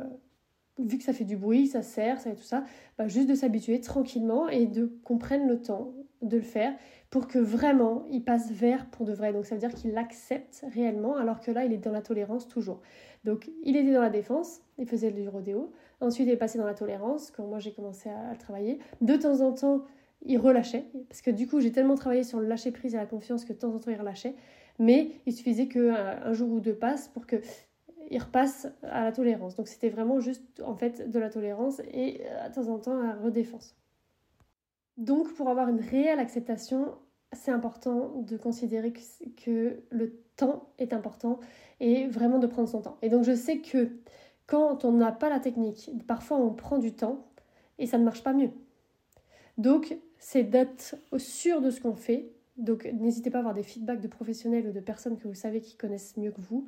vu 0.79 0.97
que 0.97 1.03
ça 1.03 1.13
fait 1.13 1.25
du 1.25 1.37
bruit, 1.37 1.67
ça 1.67 1.81
serre, 1.81 2.19
ça 2.19 2.29
et 2.29 2.35
tout 2.35 2.43
ça, 2.43 2.63
bah 2.97 3.07
juste 3.07 3.29
de 3.29 3.35
s'habituer 3.35 3.81
tranquillement 3.81 4.47
et 4.47 4.65
de 4.65 4.91
qu'on 5.03 5.17
prenne 5.17 5.47
le 5.47 5.61
temps 5.61 5.93
de 6.21 6.37
le 6.37 6.43
faire 6.43 6.73
pour 7.09 7.27
que 7.27 7.39
vraiment 7.39 8.05
il 8.09 8.23
passe 8.23 8.51
vers 8.51 8.85
pour 8.87 9.05
de 9.05 9.13
vrai. 9.13 9.33
Donc 9.33 9.45
ça 9.45 9.55
veut 9.55 9.59
dire 9.59 9.73
qu'il 9.73 9.91
l'accepte 9.91 10.65
réellement, 10.73 11.17
alors 11.17 11.41
que 11.41 11.51
là, 11.51 11.65
il 11.65 11.73
est 11.73 11.77
dans 11.77 11.91
la 11.91 12.01
tolérance 12.01 12.47
toujours. 12.47 12.81
Donc 13.25 13.49
il 13.63 13.75
était 13.75 13.91
dans 13.93 14.01
la 14.01 14.09
défense, 14.09 14.61
il 14.77 14.87
faisait 14.87 15.11
du 15.11 15.27
rodéo. 15.27 15.71
Ensuite, 15.99 16.27
il 16.27 16.31
est 16.31 16.37
passé 16.37 16.57
dans 16.57 16.65
la 16.65 16.73
tolérance, 16.73 17.31
quand 17.31 17.45
moi 17.45 17.59
j'ai 17.59 17.73
commencé 17.73 18.09
à, 18.09 18.31
le 18.31 18.37
travailler. 18.37 18.79
De 19.01 19.15
temps 19.15 19.41
en 19.41 19.51
temps, 19.51 19.83
il 20.25 20.37
relâchait, 20.37 20.85
parce 21.09 21.21
que 21.21 21.31
du 21.31 21.47
coup, 21.47 21.59
j'ai 21.59 21.71
tellement 21.71 21.95
travaillé 21.95 22.23
sur 22.23 22.39
le 22.39 22.47
lâcher 22.47 22.71
prise 22.71 22.93
et 22.93 22.97
la 22.97 23.05
confiance 23.05 23.43
que 23.43 23.53
de 23.53 23.57
temps 23.57 23.73
en 23.73 23.79
temps, 23.79 23.91
il 23.91 23.97
relâchait. 23.97 24.35
Mais 24.81 25.11
il 25.27 25.33
suffisait 25.33 25.67
qu'un 25.67 25.93
un 25.93 26.33
jour 26.33 26.49
ou 26.49 26.59
deux 26.59 26.73
passe 26.73 27.07
pour 27.07 27.27
que 27.27 27.35
il 28.09 28.19
repasse 28.19 28.67
à 28.81 29.03
la 29.03 29.11
tolérance. 29.11 29.55
Donc 29.55 29.67
c'était 29.67 29.89
vraiment 29.89 30.19
juste 30.19 30.61
en 30.65 30.75
fait 30.75 31.07
de 31.09 31.19
la 31.19 31.29
tolérance 31.29 31.79
et 31.91 32.21
euh, 32.25 32.49
de 32.49 32.53
temps 32.53 32.67
en 32.67 32.79
temps 32.79 32.99
à 32.99 33.13
redéfense. 33.13 33.75
Donc 34.97 35.31
pour 35.35 35.49
avoir 35.49 35.69
une 35.69 35.79
réelle 35.79 36.19
acceptation, 36.19 36.95
c'est 37.31 37.51
important 37.51 38.21
de 38.27 38.37
considérer 38.37 38.91
que, 38.91 39.83
le 39.91 40.19
temps 40.35 40.69
est 40.79 40.93
important 40.93 41.39
et 41.79 42.07
vraiment 42.07 42.39
de 42.39 42.47
prendre 42.47 42.67
son 42.67 42.81
temps. 42.81 42.97
Et 43.03 43.09
donc 43.09 43.23
je 43.23 43.35
sais 43.35 43.59
que 43.59 43.91
quand 44.47 44.83
on 44.83 44.93
n'a 44.93 45.11
pas 45.11 45.29
la 45.29 45.39
technique, 45.39 45.91
parfois 46.07 46.37
on 46.37 46.53
prend 46.53 46.79
du 46.79 46.93
temps 46.93 47.27
et 47.77 47.85
ça 47.85 47.99
ne 47.99 48.03
marche 48.03 48.23
pas 48.23 48.33
mieux. 48.33 48.49
Donc 49.59 49.95
c'est 50.17 50.43
d'être 50.43 50.95
sûr 51.17 51.61
de 51.61 51.69
ce 51.69 51.79
qu'on 51.79 51.95
fait. 51.95 52.31
Donc 52.61 52.85
n'hésitez 52.85 53.29
pas 53.29 53.39
à 53.39 53.41
avoir 53.41 53.53
des 53.53 53.63
feedbacks 53.63 54.01
de 54.01 54.07
professionnels 54.07 54.67
ou 54.67 54.71
de 54.71 54.79
personnes 54.79 55.17
que 55.17 55.27
vous 55.27 55.33
savez 55.33 55.61
qui 55.61 55.75
connaissent 55.75 56.15
mieux 56.15 56.31
que 56.31 56.41
vous. 56.41 56.67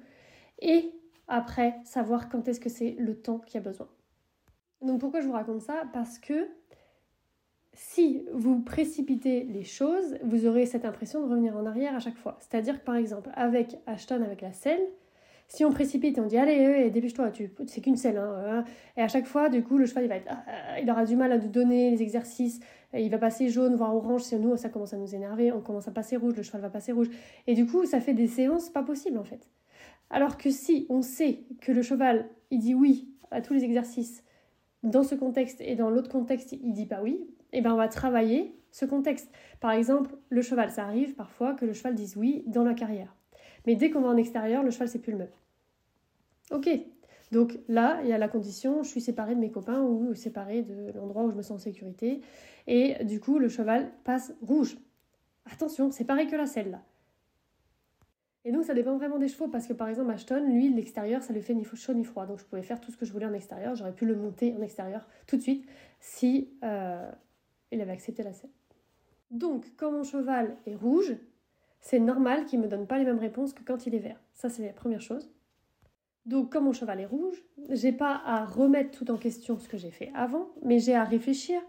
Et 0.59 0.91
après, 1.27 1.75
savoir 1.85 2.29
quand 2.29 2.47
est-ce 2.47 2.59
que 2.59 2.69
c'est 2.69 2.95
le 2.99 3.15
temps 3.15 3.39
qui 3.39 3.57
a 3.57 3.61
besoin. 3.61 3.87
Donc 4.81 4.99
pourquoi 4.99 5.21
je 5.21 5.27
vous 5.27 5.33
raconte 5.33 5.61
ça? 5.61 5.83
Parce 5.93 6.19
que 6.19 6.49
si 7.73 8.25
vous 8.33 8.61
précipitez 8.61 9.43
les 9.43 9.63
choses, 9.63 10.17
vous 10.23 10.45
aurez 10.45 10.65
cette 10.65 10.85
impression 10.85 11.21
de 11.21 11.29
revenir 11.29 11.55
en 11.55 11.65
arrière 11.65 11.95
à 11.95 11.99
chaque 11.99 12.17
fois. 12.17 12.37
C'est-à-dire 12.39 12.79
que 12.79 12.85
par 12.85 12.95
exemple, 12.95 13.29
avec 13.33 13.77
Ashton, 13.85 14.21
avec 14.21 14.41
la 14.41 14.51
selle, 14.51 14.81
si 15.53 15.63
on 15.63 15.71
précipite 15.71 16.17
et 16.17 16.21
on 16.21 16.25
dit 16.25 16.37
allez, 16.37 16.89
dépêche-toi, 16.89 17.29
tu, 17.29 17.51
c'est 17.67 17.79
qu'une 17.79 17.95
selle, 17.95 18.17
hein, 18.17 18.43
hein, 18.43 18.63
et 18.97 19.01
à 19.01 19.07
chaque 19.07 19.27
fois, 19.27 19.49
du 19.49 19.63
coup, 19.63 19.77
le 19.77 19.85
cheval 19.85 20.05
il 20.05 20.09
va 20.09 20.15
ah, 20.27 20.79
il 20.81 20.89
aura 20.89 21.05
du 21.05 21.15
mal 21.15 21.31
à 21.31 21.37
nous 21.37 21.47
donner 21.47 21.91
les 21.91 22.01
exercices, 22.01 22.59
il 22.93 23.09
va 23.11 23.19
passer 23.19 23.49
jaune, 23.49 23.75
voire 23.75 23.95
orange, 23.95 24.23
si 24.23 24.35
nous, 24.35 24.57
ça 24.57 24.69
commence 24.69 24.93
à 24.93 24.97
nous 24.97 25.13
énerver, 25.13 25.51
on 25.51 25.61
commence 25.61 25.87
à 25.87 25.91
passer 25.91 26.17
rouge, 26.17 26.35
le 26.35 26.41
cheval 26.41 26.61
va 26.61 26.71
passer 26.71 26.91
rouge, 26.91 27.09
et 27.45 27.53
du 27.53 27.67
coup, 27.67 27.85
ça 27.85 28.01
fait 28.01 28.15
des 28.15 28.25
séances 28.25 28.69
pas 28.71 28.81
possibles 28.81 29.19
en 29.19 29.23
fait. 29.23 29.47
Alors 30.09 30.37
que 30.37 30.49
si 30.49 30.87
on 30.89 31.03
sait 31.03 31.41
que 31.61 31.71
le 31.71 31.83
cheval, 31.83 32.29
il 32.49 32.57
dit 32.57 32.73
oui 32.73 33.09
à 33.29 33.41
tous 33.41 33.53
les 33.53 33.63
exercices, 33.63 34.23
dans 34.81 35.03
ce 35.03 35.13
contexte 35.13 35.61
et 35.61 35.75
dans 35.75 35.91
l'autre 35.91 36.09
contexte, 36.09 36.53
il 36.53 36.73
dit 36.73 36.87
pas 36.87 37.03
oui, 37.03 37.27
et 37.51 37.59
eh 37.59 37.61
ben 37.61 37.73
on 37.73 37.77
va 37.77 37.87
travailler 37.87 38.55
ce 38.71 38.85
contexte. 38.85 39.31
Par 39.59 39.69
exemple, 39.69 40.15
le 40.29 40.41
cheval, 40.41 40.71
ça 40.71 40.83
arrive 40.83 41.13
parfois 41.13 41.53
que 41.53 41.65
le 41.65 41.73
cheval 41.73 41.93
dise 41.93 42.17
oui 42.17 42.43
dans 42.47 42.63
la 42.63 42.73
carrière. 42.73 43.15
Mais 43.67 43.75
dès 43.75 43.91
qu'on 43.91 44.01
va 44.01 44.09
en 44.09 44.17
extérieur, 44.17 44.63
le 44.63 44.71
cheval, 44.71 44.87
c'est 44.87 44.99
plus 44.99 45.11
le 45.11 45.19
même. 45.19 45.29
Ok, 46.53 46.69
donc 47.31 47.57
là, 47.67 47.99
il 48.03 48.09
y 48.09 48.13
a 48.13 48.19
la 48.19 48.27
condition, 48.27 48.83
je 48.83 48.89
suis 48.89 49.01
séparée 49.01 49.33
de 49.33 49.39
mes 49.39 49.49
copains 49.49 49.81
ou 49.81 50.13
séparée 50.13 50.61
de 50.61 50.91
l'endroit 50.95 51.23
où 51.23 51.31
je 51.31 51.35
me 51.35 51.41
sens 51.41 51.59
en 51.59 51.63
sécurité. 51.63 52.21
Et 52.67 53.03
du 53.03 53.19
coup, 53.19 53.39
le 53.39 53.49
cheval 53.49 53.91
passe 54.03 54.33
rouge. 54.41 54.77
Attention, 55.51 55.89
c'est 55.89 56.05
pareil 56.05 56.27
que 56.27 56.35
la 56.35 56.45
selle 56.45 56.69
là. 56.69 56.83
Et 58.45 58.51
donc 58.51 58.65
ça 58.65 58.73
dépend 58.73 58.97
vraiment 58.97 59.17
des 59.17 59.29
chevaux 59.29 59.47
parce 59.47 59.67
que 59.67 59.73
par 59.73 59.87
exemple 59.87 60.11
Ashton, 60.11 60.45
lui, 60.47 60.71
l'extérieur, 60.71 61.23
ça 61.23 61.33
lui 61.33 61.41
fait 61.41 61.55
ni 61.55 61.63
chaud 61.63 61.93
ni 61.93 62.03
froid. 62.03 62.27
Donc 62.27 62.39
je 62.39 62.45
pouvais 62.45 62.61
faire 62.61 62.79
tout 62.79 62.91
ce 62.91 62.97
que 62.97 63.05
je 63.05 63.11
voulais 63.11 63.25
en 63.25 63.33
extérieur. 63.33 63.75
J'aurais 63.75 63.93
pu 63.93 64.05
le 64.05 64.15
monter 64.15 64.53
en 64.55 64.61
extérieur 64.61 65.07
tout 65.25 65.37
de 65.37 65.41
suite 65.41 65.65
si 66.01 66.51
euh, 66.63 67.09
il 67.71 67.81
avait 67.81 67.93
accepté 67.93 68.21
la 68.21 68.33
selle. 68.33 68.51
Donc 69.31 69.71
quand 69.77 69.91
mon 69.91 70.03
cheval 70.03 70.55
est 70.67 70.75
rouge, 70.75 71.15
c'est 71.79 71.99
normal 71.99 72.45
qu'il 72.45 72.59
ne 72.59 72.65
me 72.65 72.69
donne 72.69 72.85
pas 72.85 72.99
les 72.99 73.05
mêmes 73.05 73.17
réponses 73.17 73.53
que 73.53 73.63
quand 73.63 73.87
il 73.87 73.95
est 73.95 73.99
vert. 73.99 74.21
Ça 74.33 74.49
c'est 74.49 74.67
la 74.67 74.73
première 74.73 75.01
chose. 75.01 75.31
Donc 76.25 76.53
quand 76.53 76.61
mon 76.61 76.73
cheval 76.73 76.99
est 76.99 77.05
rouge, 77.05 77.43
j'ai 77.69 77.91
pas 77.91 78.21
à 78.25 78.45
remettre 78.45 78.97
tout 78.97 79.11
en 79.11 79.17
question 79.17 79.59
ce 79.59 79.67
que 79.67 79.77
j'ai 79.77 79.91
fait 79.91 80.11
avant, 80.15 80.49
mais 80.63 80.79
j'ai 80.79 80.95
à 80.95 81.03
réfléchir 81.03 81.61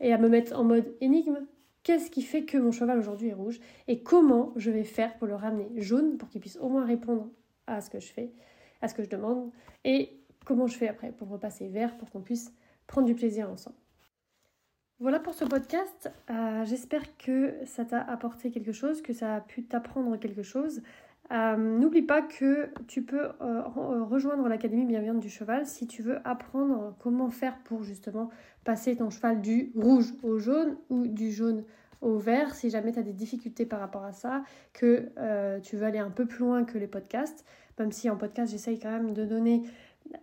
et 0.00 0.12
à 0.12 0.18
me 0.18 0.28
mettre 0.28 0.58
en 0.58 0.64
mode 0.64 0.94
énigme 1.00 1.46
Qu'est-ce 1.84 2.10
qui 2.10 2.22
fait 2.22 2.46
que 2.46 2.56
mon 2.56 2.72
cheval 2.72 2.98
aujourd'hui 2.98 3.28
est 3.28 3.34
rouge 3.34 3.60
et 3.88 4.02
comment 4.02 4.54
je 4.56 4.70
vais 4.70 4.84
faire 4.84 5.18
pour 5.18 5.26
le 5.26 5.34
ramener 5.34 5.68
jaune 5.76 6.16
pour 6.16 6.30
qu'il 6.30 6.40
puisse 6.40 6.56
au 6.56 6.70
moins 6.70 6.86
répondre 6.86 7.28
à 7.66 7.82
ce 7.82 7.90
que 7.90 8.00
je 8.00 8.10
fais, 8.10 8.32
à 8.80 8.88
ce 8.88 8.94
que 8.94 9.02
je 9.02 9.10
demande 9.10 9.50
et 9.84 10.18
comment 10.46 10.66
je 10.66 10.78
fais 10.78 10.88
après 10.88 11.12
pour 11.12 11.28
repasser 11.28 11.68
vert 11.68 11.98
pour 11.98 12.10
qu'on 12.10 12.22
puisse 12.22 12.54
prendre 12.86 13.06
du 13.06 13.14
plaisir 13.14 13.50
ensemble. 13.50 13.76
Voilà 14.98 15.20
pour 15.20 15.34
ce 15.34 15.44
podcast. 15.44 16.10
Euh, 16.30 16.64
j'espère 16.64 17.18
que 17.18 17.54
ça 17.66 17.84
t'a 17.84 18.00
apporté 18.00 18.50
quelque 18.50 18.72
chose, 18.72 19.02
que 19.02 19.12
ça 19.12 19.34
a 19.34 19.40
pu 19.42 19.64
t'apprendre 19.64 20.16
quelque 20.16 20.42
chose. 20.42 20.80
Euh, 21.32 21.56
n'oublie 21.56 22.02
pas 22.02 22.20
que 22.20 22.68
tu 22.86 23.02
peux 23.02 23.30
euh, 23.40 23.62
rejoindre 23.62 24.46
l'Académie 24.46 24.84
bienveillante 24.84 25.20
du 25.20 25.30
cheval 25.30 25.64
si 25.64 25.86
tu 25.86 26.02
veux 26.02 26.18
apprendre 26.24 26.94
comment 26.98 27.30
faire 27.30 27.56
pour 27.64 27.82
justement 27.82 28.28
passer 28.64 28.96
ton 28.96 29.08
cheval 29.08 29.40
du 29.40 29.72
rouge 29.74 30.12
au 30.22 30.38
jaune 30.38 30.76
ou 30.90 31.06
du 31.06 31.32
jaune 31.32 31.64
au 32.02 32.18
vert. 32.18 32.54
Si 32.54 32.68
jamais 32.68 32.92
tu 32.92 32.98
as 32.98 33.02
des 33.02 33.14
difficultés 33.14 33.64
par 33.64 33.80
rapport 33.80 34.04
à 34.04 34.12
ça, 34.12 34.42
que 34.74 35.08
euh, 35.18 35.60
tu 35.60 35.76
veux 35.76 35.86
aller 35.86 35.98
un 35.98 36.10
peu 36.10 36.26
plus 36.26 36.40
loin 36.40 36.64
que 36.64 36.76
les 36.76 36.86
podcasts, 36.86 37.46
même 37.78 37.90
si 37.90 38.10
en 38.10 38.16
podcast 38.16 38.52
j'essaye 38.52 38.78
quand 38.78 38.90
même 38.90 39.14
de 39.14 39.24
donner 39.24 39.62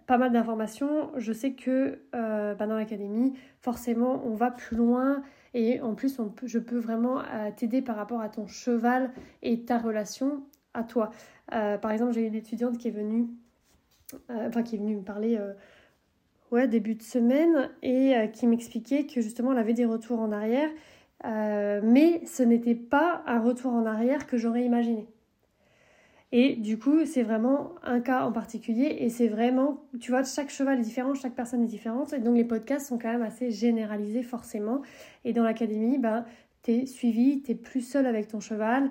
pas 0.06 0.20
mal 0.20 0.32
d'informations, 0.32 1.10
je 1.18 1.34
sais 1.34 1.54
que 1.54 1.98
bah, 2.14 2.68
dans 2.68 2.76
l'académie, 2.76 3.34
forcément, 3.60 4.22
on 4.24 4.36
va 4.36 4.52
plus 4.52 4.78
loin 4.78 5.24
et 5.56 5.82
en 5.82 5.96
plus, 5.96 6.22
je 6.44 6.60
peux 6.60 6.78
vraiment 6.78 7.24
t'aider 7.58 7.82
par 7.82 7.96
rapport 7.96 8.22
à 8.22 8.30
ton 8.30 8.46
cheval 8.46 9.12
et 9.42 9.66
ta 9.66 9.80
relation 9.80 10.44
à 10.74 10.84
toi. 10.84 11.12
Euh, 11.54 11.78
par 11.78 11.92
exemple, 11.92 12.14
j'ai 12.14 12.26
une 12.26 12.36
étudiante 12.36 12.78
qui 12.78 12.88
est 12.88 12.92
venue, 12.92 13.28
euh, 14.30 14.48
enfin 14.48 14.64
qui 14.64 14.76
est 14.76 14.80
venue 14.80 14.96
me 14.96 15.04
parler 15.04 15.38
euh, 15.38 15.54
ouais, 16.52 16.68
début 16.68 16.96
de 16.96 17.04
semaine 17.04 17.70
et 17.82 18.30
qui 18.34 18.48
m'expliquait 18.48 19.06
que 19.06 19.22
justement 19.22 19.52
elle 19.52 19.60
avait 19.60 19.74
des 19.74 19.86
retours 19.86 20.20
en 20.20 20.32
arrière, 20.32 20.70
mais 21.24 22.26
ce 22.26 22.44
n'était 22.44 22.76
pas 22.76 23.24
un 23.26 23.40
retour 23.40 23.74
en 23.74 23.86
arrière 23.86 24.28
que 24.28 24.38
j'aurais 24.38 24.64
imaginé. 24.64 25.08
Et 26.34 26.56
du 26.56 26.80
coup, 26.80 27.06
c'est 27.06 27.24
vraiment 27.24 27.74
un 27.84 28.00
cas 28.00 28.24
en 28.24 28.32
particulier 28.32 28.96
et 29.00 29.10
c'est 29.10 29.28
vraiment, 29.28 29.84
tu 30.00 30.12
vois, 30.12 30.24
chaque 30.24 30.50
cheval 30.50 30.80
est 30.80 30.84
différent, 30.84 31.14
chaque 31.14 31.36
personne 31.36 31.64
est 31.64 31.68
différente 31.68 32.14
et 32.14 32.20
donc 32.20 32.38
les 32.38 32.46
podcasts 32.46 32.88
sont 32.88 32.98
quand 32.98 33.12
même 33.12 33.22
assez 33.22 33.52
généralisés 33.52 34.24
forcément. 34.24 34.82
Et 35.26 35.34
dans 35.34 35.44
l'académie, 35.44 35.98
ben, 35.98 36.24
tu 36.64 36.72
es 36.72 36.86
suivi, 36.86 37.42
tu 37.42 37.52
es 37.52 37.56
plus 37.56 37.82
seul 37.82 38.06
avec 38.06 38.30
ton 38.30 38.40
cheval 38.40 38.90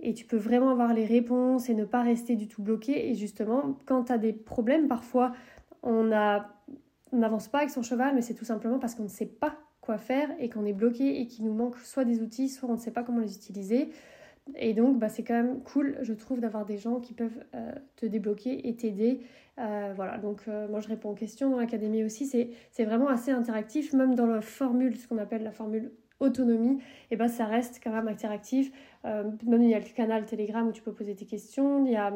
et 0.00 0.14
tu 0.14 0.24
peux 0.24 0.36
vraiment 0.36 0.70
avoir 0.70 0.94
les 0.94 1.04
réponses 1.04 1.68
et 1.68 1.74
ne 1.74 1.84
pas 1.84 2.02
rester 2.02 2.36
du 2.36 2.48
tout 2.48 2.62
bloqué. 2.62 3.10
Et 3.10 3.14
justement, 3.14 3.76
quand 3.86 4.04
tu 4.04 4.12
as 4.12 4.18
des 4.18 4.32
problèmes, 4.32 4.88
parfois 4.88 5.32
on 5.82 6.04
n'avance 7.12 7.48
pas 7.48 7.58
avec 7.58 7.70
son 7.70 7.82
cheval, 7.82 8.14
mais 8.14 8.22
c'est 8.22 8.34
tout 8.34 8.44
simplement 8.44 8.78
parce 8.78 8.94
qu'on 8.94 9.04
ne 9.04 9.08
sait 9.08 9.26
pas 9.26 9.56
quoi 9.80 9.98
faire 9.98 10.28
et 10.38 10.48
qu'on 10.48 10.64
est 10.64 10.72
bloqué 10.72 11.20
et 11.20 11.26
qu'il 11.26 11.44
nous 11.44 11.54
manque 11.54 11.76
soit 11.78 12.04
des 12.04 12.20
outils, 12.22 12.48
soit 12.48 12.68
on 12.68 12.74
ne 12.74 12.78
sait 12.78 12.90
pas 12.90 13.02
comment 13.02 13.20
les 13.20 13.34
utiliser. 13.34 13.90
Et 14.56 14.74
donc, 14.74 14.98
bah, 14.98 15.08
c'est 15.08 15.22
quand 15.22 15.34
même 15.34 15.62
cool, 15.62 15.98
je 16.02 16.12
trouve, 16.12 16.40
d'avoir 16.40 16.64
des 16.64 16.78
gens 16.78 17.00
qui 17.00 17.14
peuvent 17.14 17.44
euh, 17.54 17.72
te 17.96 18.06
débloquer 18.06 18.68
et 18.68 18.74
t'aider. 18.74 19.20
Euh, 19.58 19.92
voilà, 19.94 20.16
donc 20.18 20.42
euh, 20.48 20.68
moi 20.68 20.80
je 20.80 20.88
réponds 20.88 21.10
aux 21.10 21.14
questions 21.14 21.50
dans 21.50 21.58
l'académie 21.58 22.02
aussi. 22.04 22.26
C'est 22.26 22.84
vraiment 22.84 23.08
assez 23.08 23.30
interactif, 23.30 23.92
même 23.92 24.14
dans 24.14 24.26
la 24.26 24.40
formule, 24.40 24.96
ce 24.96 25.06
qu'on 25.06 25.18
appelle 25.18 25.42
la 25.42 25.52
formule 25.52 25.92
autonomie, 26.20 26.76
et 26.76 27.14
eh 27.14 27.16
ben 27.16 27.28
ça 27.28 27.46
reste 27.46 27.80
quand 27.82 27.90
même 27.90 28.08
interactif. 28.08 28.70
Euh, 29.04 29.30
il 29.42 29.68
y 29.68 29.74
a 29.74 29.78
le 29.78 29.94
canal 29.94 30.26
Telegram 30.26 30.68
où 30.68 30.72
tu 30.72 30.82
peux 30.82 30.92
poser 30.92 31.14
tes 31.14 31.26
questions, 31.26 31.84
il 31.84 31.92
y 31.92 31.96
a 31.96 32.12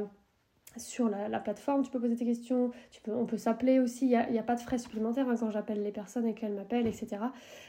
sur 0.76 1.08
la, 1.08 1.40
plateforme, 1.40 1.82
tu 1.82 1.90
peux 1.90 2.00
poser 2.00 2.16
tes 2.16 2.24
questions, 2.24 2.70
tu 2.90 3.00
peux, 3.00 3.12
on 3.14 3.26
peut 3.26 3.36
s'appeler 3.36 3.78
aussi, 3.78 4.06
il 4.06 4.32
n'y 4.32 4.38
a, 4.38 4.42
pas 4.42 4.56
de 4.56 4.60
frais 4.60 4.78
supplémentaires 4.78 5.28
hein, 5.28 5.36
quand 5.38 5.50
j'appelle 5.50 5.82
les 5.82 5.92
personnes 5.92 6.26
et 6.26 6.34
qu'elles 6.34 6.54
m'appellent, 6.54 6.86
etc. 6.86 7.16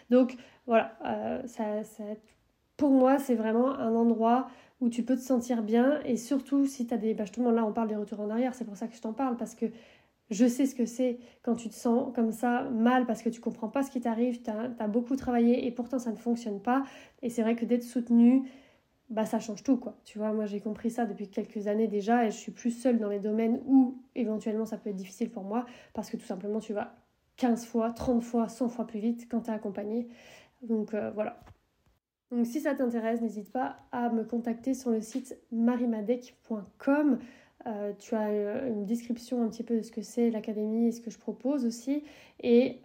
Donc 0.10 0.36
voilà, 0.65 0.98
euh, 1.06 1.46
ça, 1.46 1.84
ça, 1.84 2.04
pour 2.77 2.92
moi, 2.92 3.20
c'est 3.20 3.36
vraiment 3.36 3.77
un 3.77 3.94
endroit 3.96 4.48
où 4.82 4.89
tu 4.89 5.04
peux 5.04 5.15
te 5.15 5.22
sentir 5.22 5.63
bien 5.63 6.01
et 6.04 6.18
surtout 6.18 6.65
si 6.65 6.86
tu 6.86 6.94
as 6.94 6.98
des... 6.98 7.13
Bah 7.13 7.24
justement 7.24 7.51
là, 7.51 7.65
on 7.65 7.72
parle 7.72 7.88
des 7.88 7.96
retours 7.96 8.20
en 8.20 8.30
arrière, 8.30 8.54
c'est 8.56 8.65
pour 8.65 8.75
ça 8.75 8.88
que 8.88 8.96
je 8.96 9.01
t'en 9.01 9.13
parle 9.13 9.38
parce 9.38 9.56
que 9.56 9.68
je 10.32 10.48
sais 10.48 10.65
ce 10.65 10.74
que 10.74 10.86
c'est 10.86 11.20
quand 11.44 11.55
tu 11.55 11.70
te 11.70 11.75
sens 11.75 12.13
comme 12.15 12.32
ça 12.32 12.63
mal 12.72 13.05
parce 13.05 13.22
que 13.22 13.29
tu 13.29 13.39
comprends 13.41 13.70
pas 13.70 13.84
ce 13.84 13.91
qui 13.91 14.01
t'arrive, 14.01 14.41
tu 14.41 14.50
as, 14.50 14.88
beaucoup 14.88 15.15
travaillé 15.15 15.67
et 15.67 15.72
pourtant 15.72 16.00
ça 16.00 16.12
ne 16.12 16.17
fonctionne 16.17 16.62
pas. 16.62 16.84
Et 17.22 17.29
c'est 17.29 17.41
vrai 17.41 17.55
que 17.55 17.65
d'être 17.65 17.84
soutenu, 17.84 18.50
bah 19.10 19.25
ça 19.25 19.39
change 19.39 19.63
tout 19.63 19.77
quoi. 19.77 19.98
Tu 20.03 20.17
vois, 20.17 20.34
moi 20.34 20.46
j'ai 20.46 20.60
compris 20.60 20.89
ça 20.89 21.05
depuis 21.05 21.29
quelques 21.29 21.67
années 21.67 21.88
déjà 21.88 22.25
et 22.25 22.32
je 22.32 22.38
suis 22.38 22.51
plus 22.51 22.72
seule 22.72 22.98
dans 22.98 23.10
les 23.10 23.20
domaines 23.20 23.62
où 23.67 24.01
éventuellement 24.15 24.65
ça 24.65 24.77
peut 24.77 24.89
être 24.89 24.96
difficile 24.96 25.29
pour 25.29 25.44
moi 25.44 25.65
parce 25.94 26.10
que 26.10 26.17
tout 26.17 26.25
simplement 26.25 26.60
tu 26.60 26.74
vas 26.74 26.96
15 27.38 27.65
fois, 27.65 27.91
30 27.91 28.24
fois, 28.24 28.50
100 28.50 28.70
fois 28.70 28.88
plus 28.88 29.00
vite 29.00 29.27
quand 29.29 29.41
tu 29.41 29.51
es 29.51 29.53
accompagné. 29.53 30.08
Donc 30.63 30.94
euh, 30.94 31.12
voilà. 31.12 31.39
Donc 32.32 32.48
si 32.48 32.60
ça 32.62 32.74
t'intéresse, 32.74 33.22
n'hésite 33.22 33.51
pas 33.51 33.77
à 33.91 34.10
me 34.10 34.24
contacter 34.24 34.74
sur 34.74 34.89
le 34.89 35.01
site 35.01 35.38
marimadec.com. 35.51 37.20
Euh, 37.67 37.93
tu 37.98 38.15
as 38.15 38.27
euh, 38.27 38.67
une 38.67 38.86
description 38.86 39.43
un 39.43 39.50
petit 39.50 39.63
peu 39.63 39.77
de 39.77 39.81
ce 39.81 39.91
que 39.91 40.01
c'est 40.01 40.29
l'académie 40.29 40.88
et 40.88 40.91
ce 40.91 41.01
que 41.01 41.10
je 41.10 41.17
propose 41.17 41.65
aussi. 41.65 42.03
Et 42.41 42.81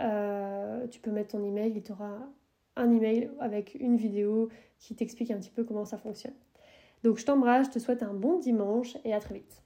tu 0.90 1.00
peux 1.00 1.10
mettre 1.10 1.32
ton 1.32 1.44
email, 1.44 1.72
il 1.74 1.82
t'aura 1.82 2.18
un 2.76 2.90
email 2.90 3.30
avec 3.40 3.74
une 3.74 3.96
vidéo 3.96 4.48
qui 4.78 4.94
t'explique 4.94 5.30
un 5.30 5.38
petit 5.38 5.50
peu 5.50 5.64
comment 5.64 5.84
ça 5.84 5.98
fonctionne. 5.98 6.34
Donc 7.02 7.18
je 7.18 7.24
t'embrasse, 7.24 7.66
je 7.66 7.72
te 7.72 7.78
souhaite 7.78 8.02
un 8.02 8.14
bon 8.14 8.38
dimanche 8.38 8.96
et 9.04 9.12
à 9.12 9.20
très 9.20 9.34
vite. 9.34 9.62